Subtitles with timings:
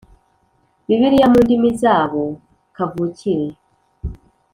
[0.87, 2.23] Bibiliya mu ndimi zabo
[2.75, 3.47] kavukire